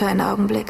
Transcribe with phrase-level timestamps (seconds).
[0.00, 0.69] für einen Augenblick.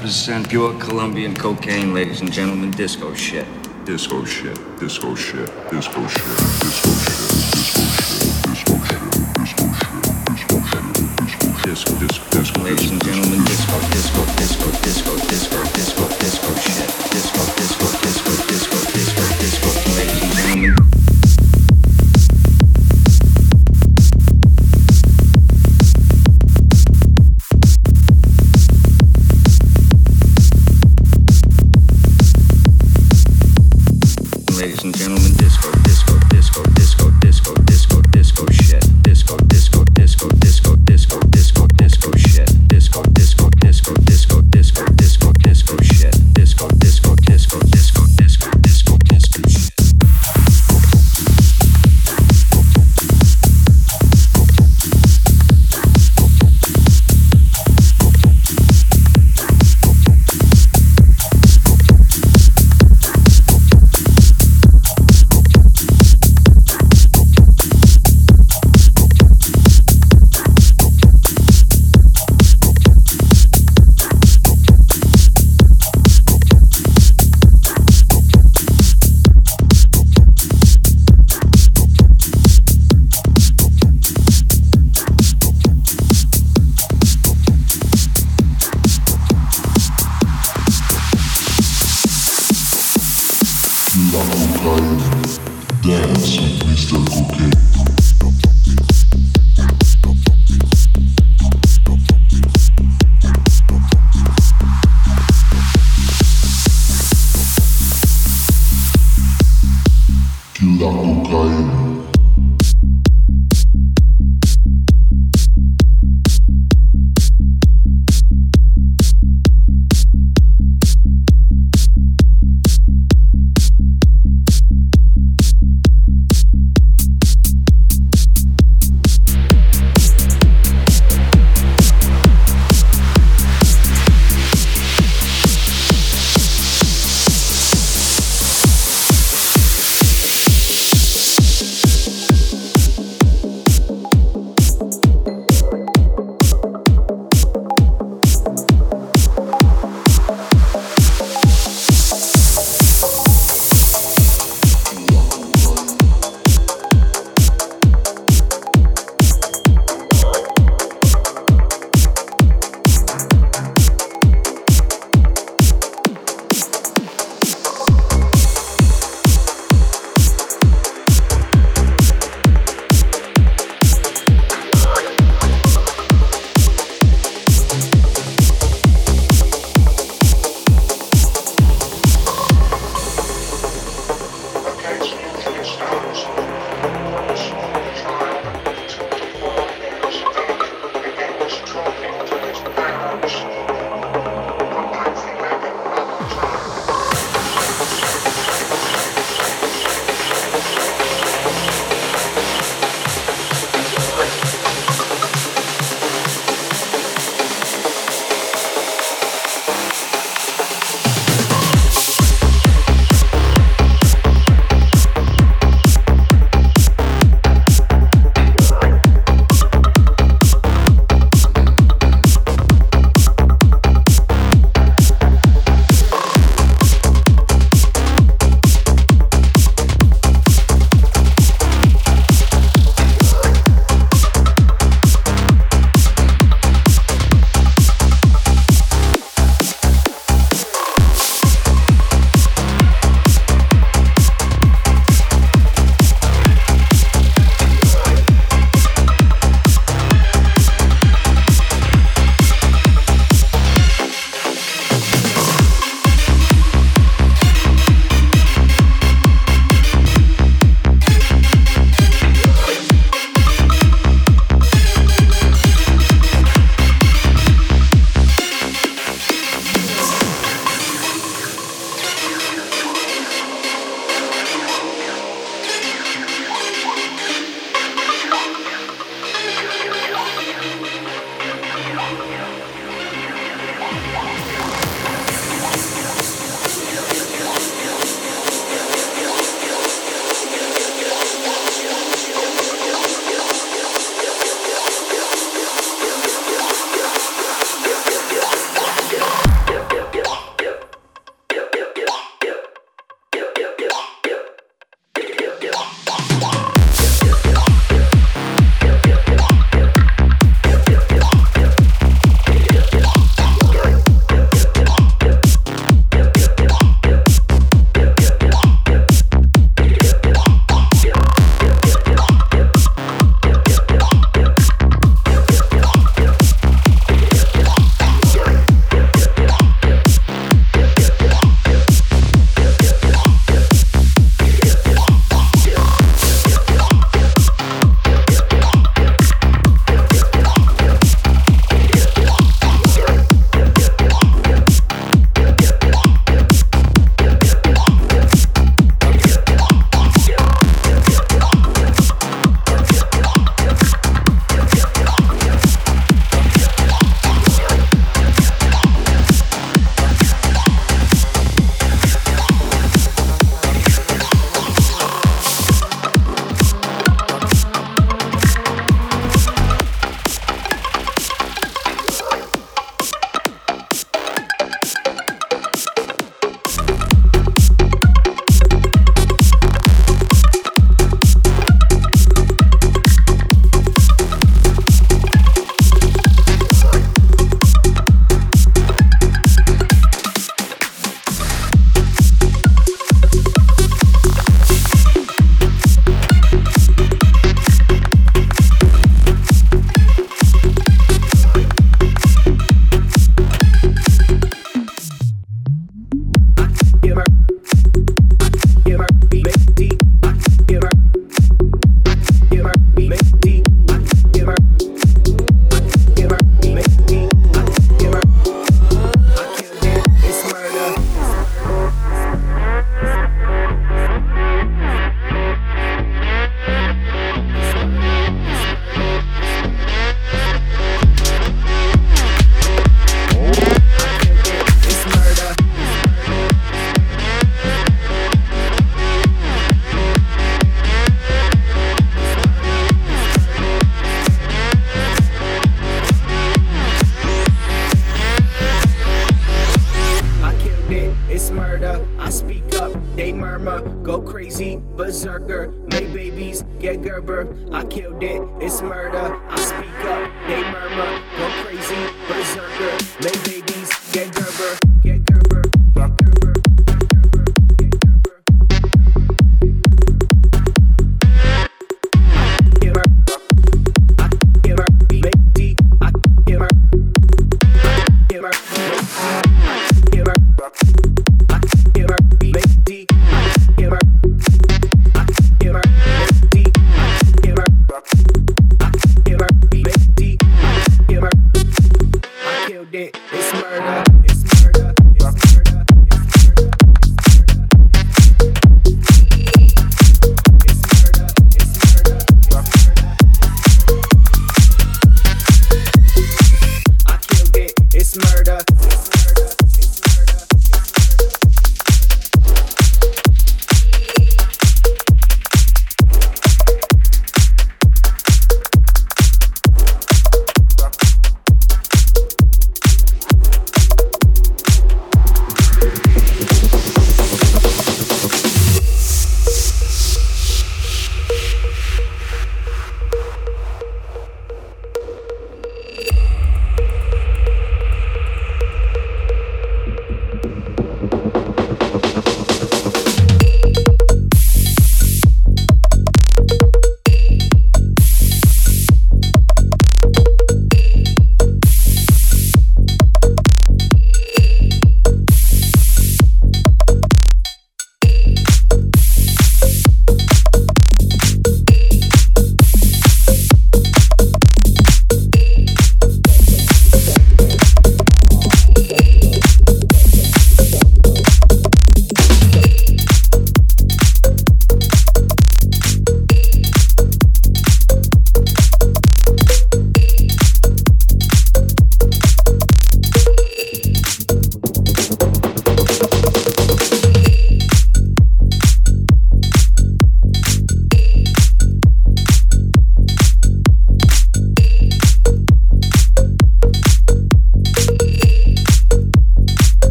[0.00, 2.70] percent pure Colombian cocaine, ladies and gentlemen.
[2.70, 3.46] Disco shit.
[3.84, 4.58] Disco shit.
[4.78, 5.50] Disco shit.
[5.70, 6.38] Disco shit.
[6.60, 7.09] Disco shit.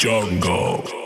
[0.00, 0.99] Jungle.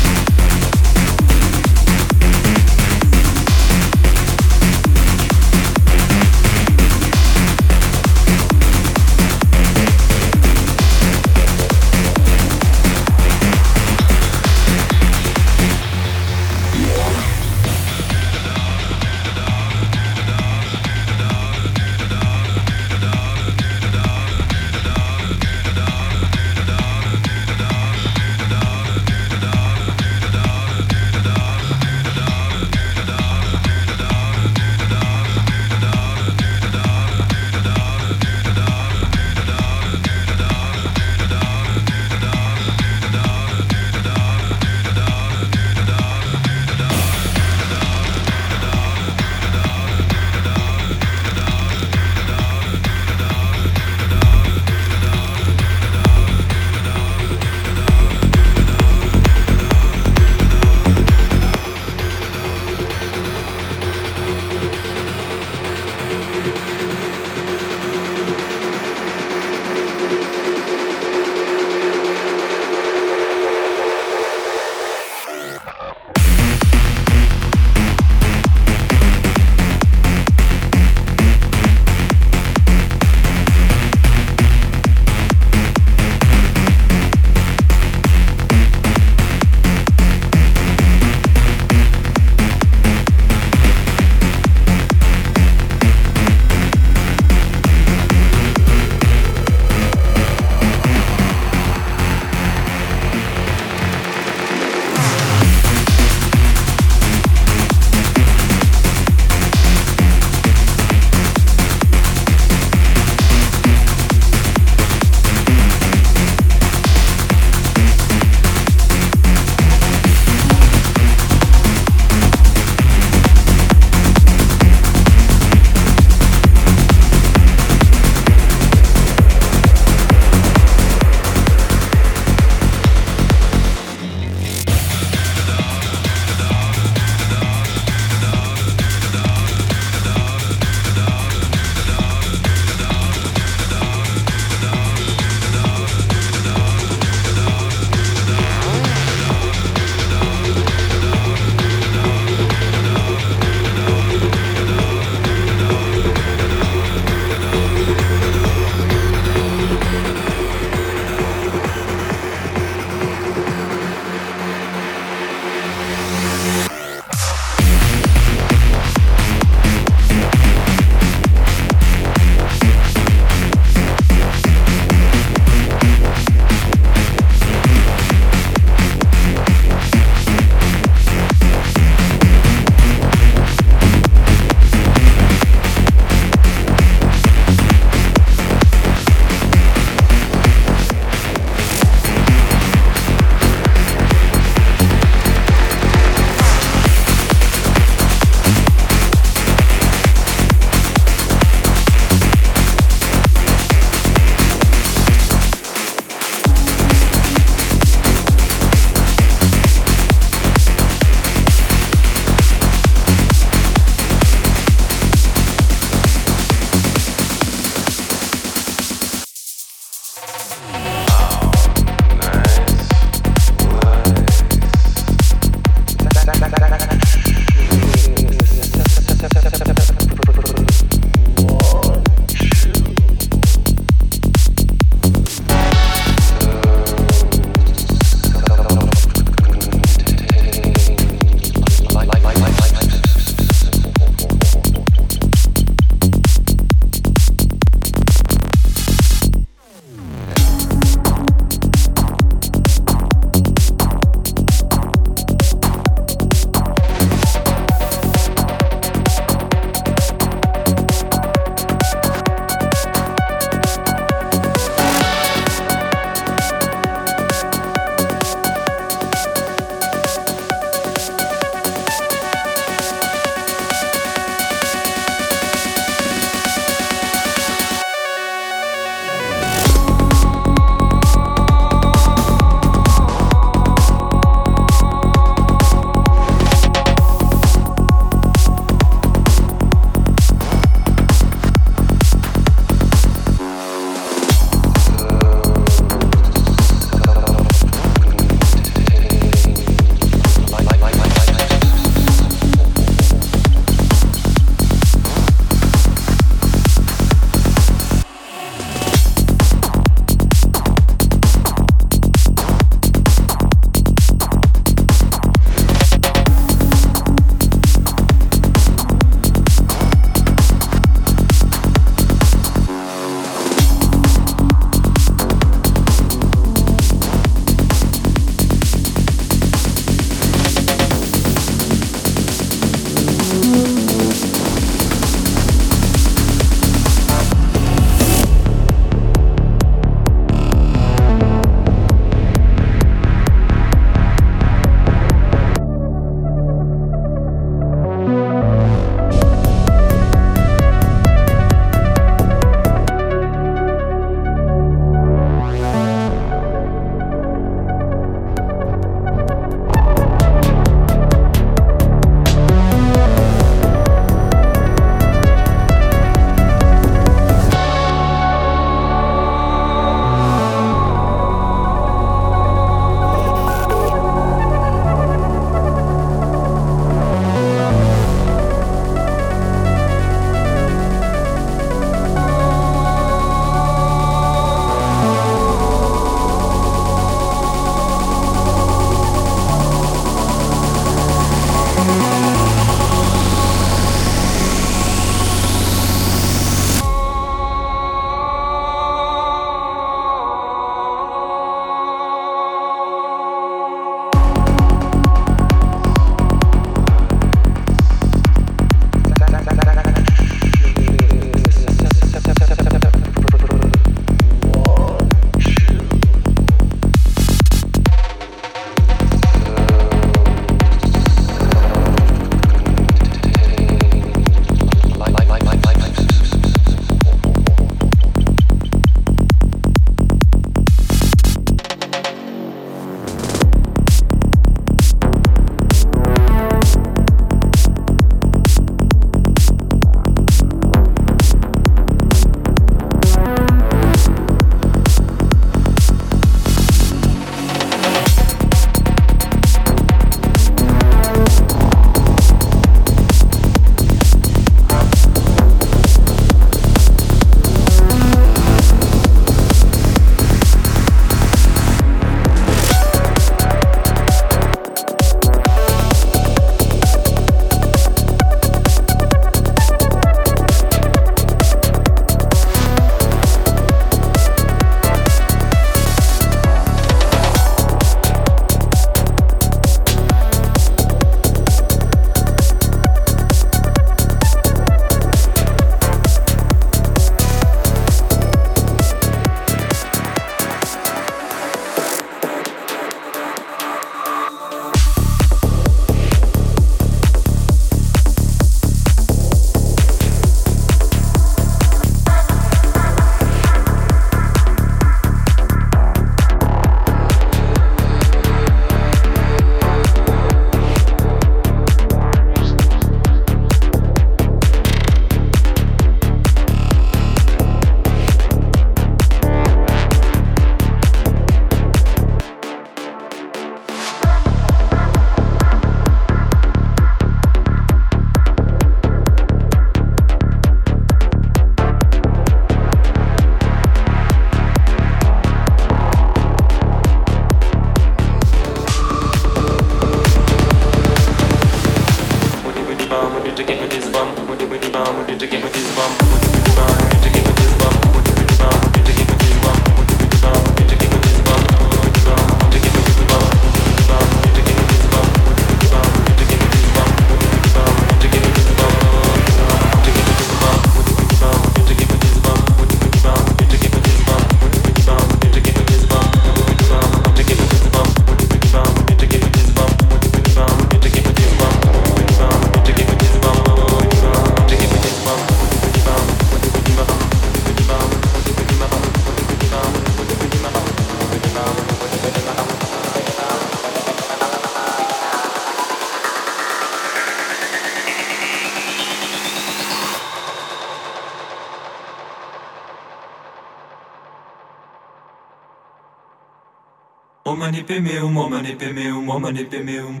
[597.62, 600.00] pemeum, omane pemeum, omane pemeum.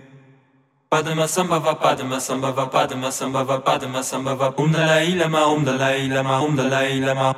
[0.90, 4.00] Padma sambhava, padma sambhava, padma sambhava, padma.
[4.58, 7.34] Om um Dalai um um Lama, Om Dalai Lama, Om Dalai Lama.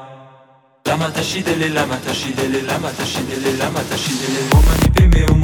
[0.87, 5.44] Lama tashidele, lama tashidele, lama tashidele, lama tashidele.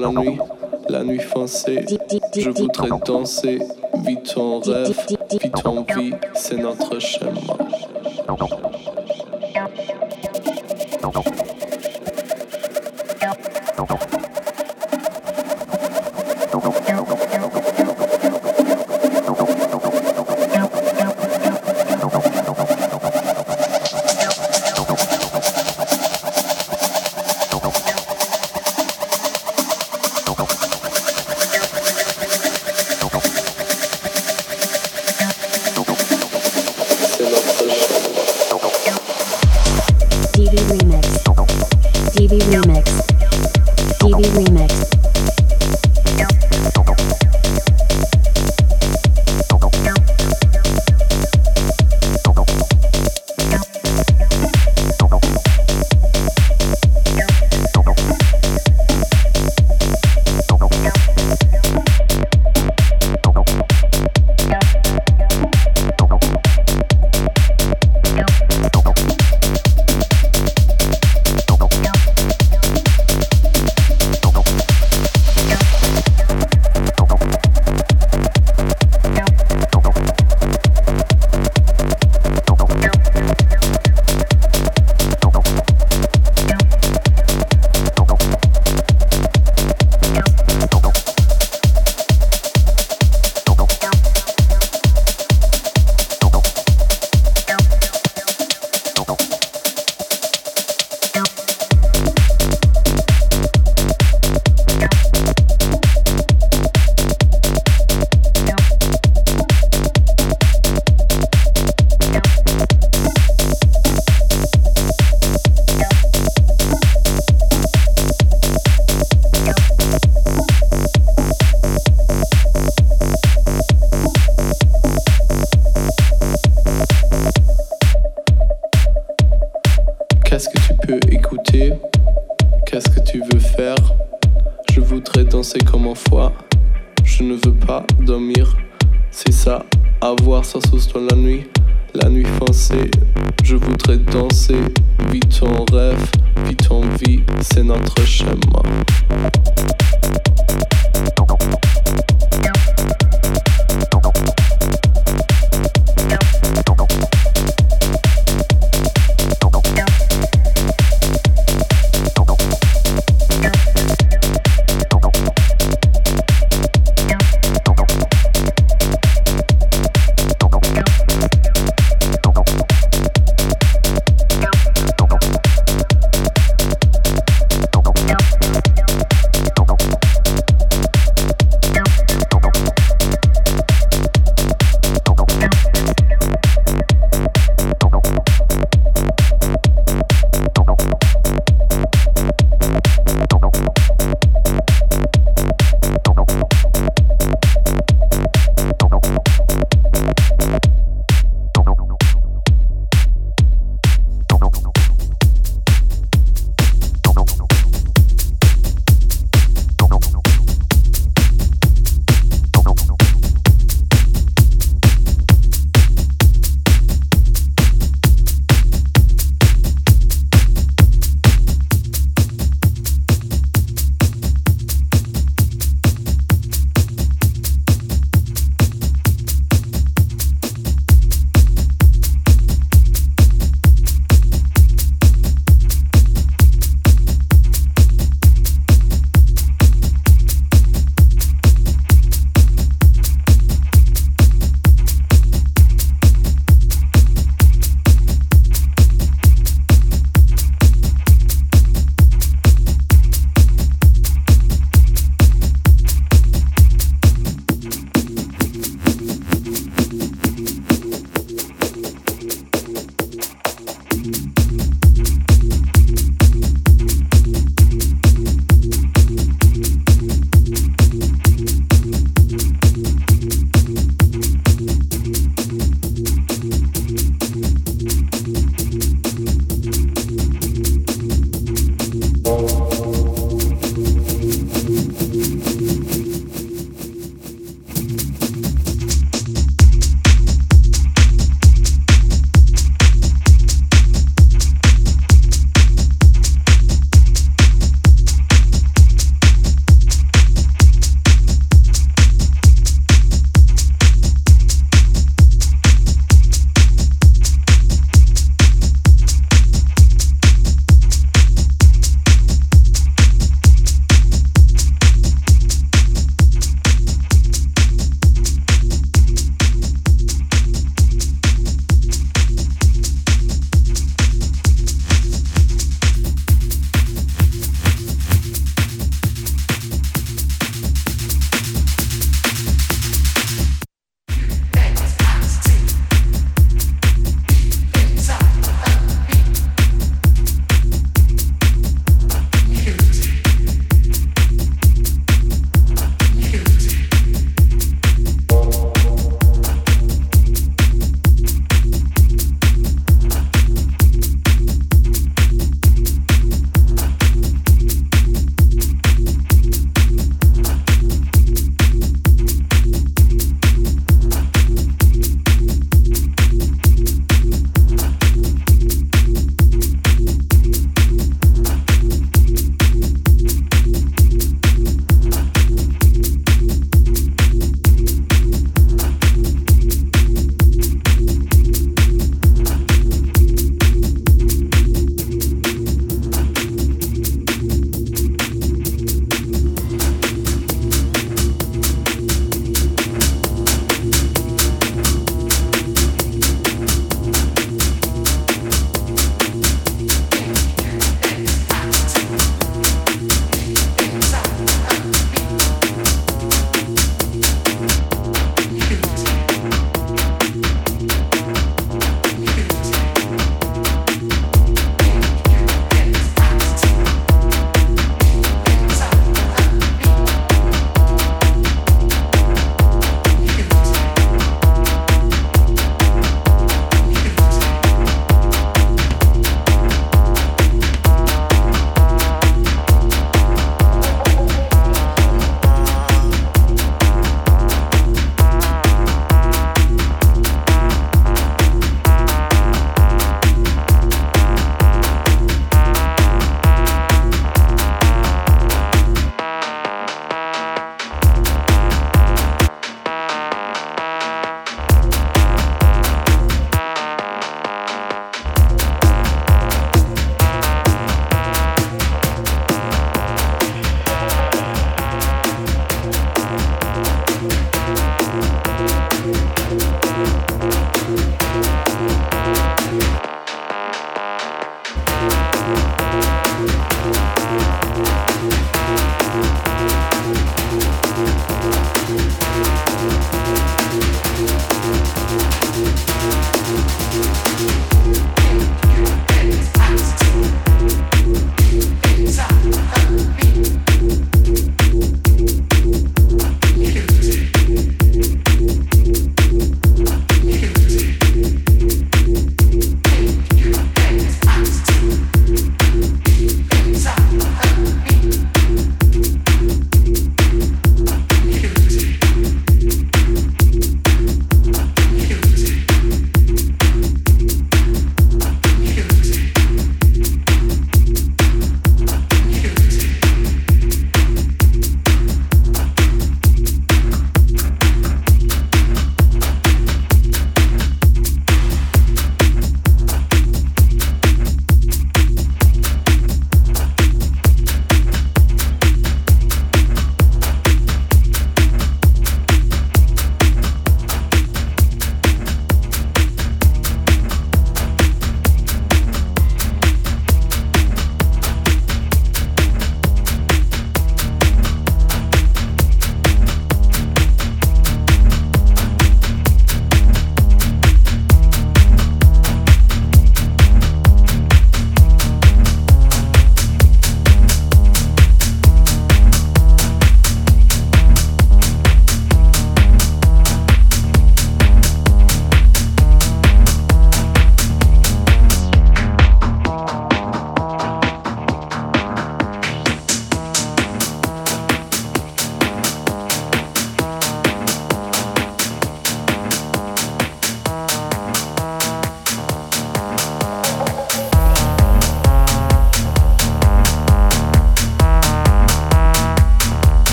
[0.00, 0.38] Dans la nuit.
[0.88, 1.84] La nuit foncée,
[2.36, 3.58] je voudrais danser.
[4.04, 4.94] Vite ton rêve,
[5.42, 6.85] vite ton vie, c'est notre